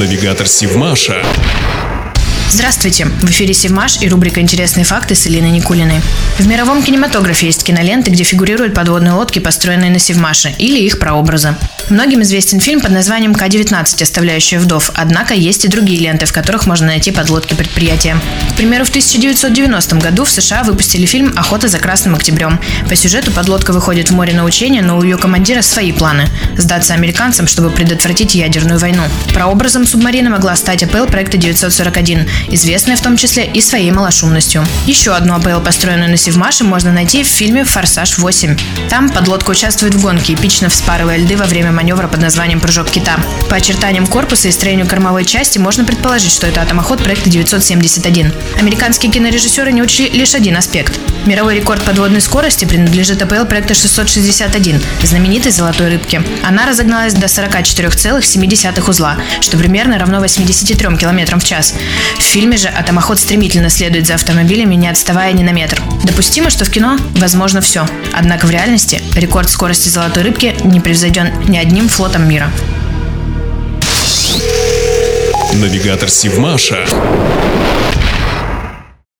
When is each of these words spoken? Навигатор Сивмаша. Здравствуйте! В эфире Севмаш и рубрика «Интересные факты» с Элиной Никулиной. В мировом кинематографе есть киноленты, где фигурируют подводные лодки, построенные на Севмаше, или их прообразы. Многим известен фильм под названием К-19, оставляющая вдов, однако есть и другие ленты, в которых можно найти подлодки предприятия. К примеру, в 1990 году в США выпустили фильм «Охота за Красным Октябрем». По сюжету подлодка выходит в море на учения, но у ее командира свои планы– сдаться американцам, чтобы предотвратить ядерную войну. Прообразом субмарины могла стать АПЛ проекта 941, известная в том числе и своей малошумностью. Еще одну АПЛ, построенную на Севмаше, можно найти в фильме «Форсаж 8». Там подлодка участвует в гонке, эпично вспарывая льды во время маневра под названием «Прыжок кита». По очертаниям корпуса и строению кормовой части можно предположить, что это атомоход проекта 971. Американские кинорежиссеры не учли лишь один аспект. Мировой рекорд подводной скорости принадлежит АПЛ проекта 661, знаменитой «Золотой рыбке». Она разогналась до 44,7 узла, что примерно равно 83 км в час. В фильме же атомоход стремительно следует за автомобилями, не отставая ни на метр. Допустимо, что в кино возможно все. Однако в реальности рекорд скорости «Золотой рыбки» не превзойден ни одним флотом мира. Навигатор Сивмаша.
Навигатор 0.00 0.48
Сивмаша. 0.48 1.22
Здравствуйте! 2.48 3.04
В 3.04 3.28
эфире 3.28 3.52
Севмаш 3.52 4.00
и 4.00 4.08
рубрика 4.08 4.40
«Интересные 4.40 4.84
факты» 4.84 5.14
с 5.14 5.26
Элиной 5.26 5.50
Никулиной. 5.50 6.00
В 6.38 6.46
мировом 6.48 6.82
кинематографе 6.82 7.44
есть 7.44 7.64
киноленты, 7.64 8.10
где 8.10 8.24
фигурируют 8.24 8.72
подводные 8.72 9.12
лодки, 9.12 9.40
построенные 9.40 9.90
на 9.90 9.98
Севмаше, 9.98 10.54
или 10.56 10.80
их 10.80 10.98
прообразы. 10.98 11.54
Многим 11.90 12.22
известен 12.22 12.60
фильм 12.60 12.80
под 12.80 12.92
названием 12.92 13.34
К-19, 13.34 14.00
оставляющая 14.00 14.60
вдов, 14.60 14.92
однако 14.94 15.34
есть 15.34 15.64
и 15.64 15.68
другие 15.68 15.98
ленты, 15.98 16.24
в 16.24 16.32
которых 16.32 16.66
можно 16.66 16.86
найти 16.86 17.10
подлодки 17.10 17.54
предприятия. 17.54 18.16
К 18.52 18.54
примеру, 18.54 18.84
в 18.84 18.90
1990 18.90 19.96
году 19.96 20.24
в 20.24 20.30
США 20.30 20.62
выпустили 20.62 21.04
фильм 21.04 21.32
«Охота 21.34 21.66
за 21.66 21.80
Красным 21.80 22.14
Октябрем». 22.14 22.60
По 22.88 22.94
сюжету 22.94 23.32
подлодка 23.32 23.72
выходит 23.72 24.08
в 24.08 24.14
море 24.14 24.32
на 24.34 24.44
учения, 24.44 24.82
но 24.82 24.98
у 24.98 25.02
ее 25.02 25.18
командира 25.18 25.62
свои 25.62 25.90
планы– 25.90 26.28
сдаться 26.56 26.94
американцам, 26.94 27.48
чтобы 27.48 27.70
предотвратить 27.70 28.36
ядерную 28.36 28.78
войну. 28.78 29.02
Прообразом 29.34 29.84
субмарины 29.84 30.30
могла 30.30 30.54
стать 30.54 30.84
АПЛ 30.84 31.06
проекта 31.06 31.38
941, 31.38 32.28
известная 32.50 32.94
в 32.94 33.00
том 33.00 33.16
числе 33.16 33.46
и 33.46 33.60
своей 33.60 33.90
малошумностью. 33.90 34.64
Еще 34.86 35.10
одну 35.10 35.34
АПЛ, 35.34 35.58
построенную 35.58 36.10
на 36.10 36.16
Севмаше, 36.16 36.62
можно 36.62 36.92
найти 36.92 37.24
в 37.24 37.26
фильме 37.26 37.64
«Форсаж 37.64 38.16
8». 38.16 38.60
Там 38.88 39.10
подлодка 39.10 39.50
участвует 39.50 39.96
в 39.96 40.00
гонке, 40.00 40.34
эпично 40.34 40.68
вспарывая 40.68 41.16
льды 41.16 41.36
во 41.36 41.46
время 41.46 41.79
маневра 41.80 42.08
под 42.08 42.20
названием 42.20 42.60
«Прыжок 42.60 42.90
кита». 42.90 43.16
По 43.48 43.56
очертаниям 43.56 44.06
корпуса 44.06 44.48
и 44.48 44.52
строению 44.52 44.86
кормовой 44.86 45.24
части 45.24 45.56
можно 45.58 45.82
предположить, 45.82 46.30
что 46.30 46.46
это 46.46 46.60
атомоход 46.60 47.02
проекта 47.02 47.30
971. 47.30 48.34
Американские 48.58 49.10
кинорежиссеры 49.10 49.72
не 49.72 49.82
учли 49.82 50.10
лишь 50.10 50.34
один 50.34 50.58
аспект. 50.58 51.00
Мировой 51.26 51.56
рекорд 51.56 51.82
подводной 51.82 52.20
скорости 52.20 52.64
принадлежит 52.64 53.20
АПЛ 53.20 53.44
проекта 53.44 53.74
661, 53.74 54.80
знаменитой 55.02 55.52
«Золотой 55.52 55.90
рыбке». 55.90 56.22
Она 56.42 56.66
разогналась 56.66 57.12
до 57.12 57.26
44,7 57.26 58.88
узла, 58.88 59.16
что 59.40 59.58
примерно 59.58 59.98
равно 59.98 60.20
83 60.20 60.96
км 60.96 61.38
в 61.38 61.44
час. 61.44 61.74
В 62.18 62.22
фильме 62.22 62.56
же 62.56 62.68
атомоход 62.68 63.20
стремительно 63.20 63.68
следует 63.68 64.06
за 64.06 64.14
автомобилями, 64.14 64.74
не 64.76 64.88
отставая 64.88 65.32
ни 65.32 65.42
на 65.42 65.50
метр. 65.50 65.82
Допустимо, 66.04 66.48
что 66.48 66.64
в 66.64 66.70
кино 66.70 66.98
возможно 67.16 67.60
все. 67.60 67.86
Однако 68.12 68.46
в 68.46 68.50
реальности 68.50 69.02
рекорд 69.14 69.50
скорости 69.50 69.88
«Золотой 69.88 70.22
рыбки» 70.22 70.56
не 70.64 70.80
превзойден 70.80 71.28
ни 71.48 71.58
одним 71.58 71.88
флотом 71.88 72.28
мира. 72.28 72.50
Навигатор 75.54 76.08
Сивмаша. 76.08 76.86